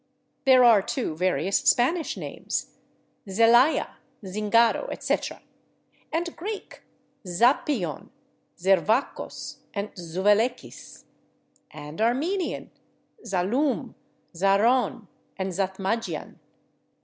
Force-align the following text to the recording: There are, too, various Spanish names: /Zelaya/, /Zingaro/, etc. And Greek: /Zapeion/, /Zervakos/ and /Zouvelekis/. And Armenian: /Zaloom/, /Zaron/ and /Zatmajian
There 0.45 0.63
are, 0.63 0.81
too, 0.81 1.15
various 1.15 1.59
Spanish 1.59 2.17
names: 2.17 2.73
/Zelaya/, 3.27 3.87
/Zingaro/, 4.23 4.91
etc. 4.91 5.43
And 6.11 6.35
Greek: 6.35 6.81
/Zapeion/, 7.23 8.09
/Zervakos/ 8.57 9.57
and 9.75 9.93
/Zouvelekis/. 9.93 11.03
And 11.69 12.01
Armenian: 12.01 12.71
/Zaloom/, 13.23 13.93
/Zaron/ 14.33 15.05
and 15.37 15.49
/Zatmajian 15.51 16.33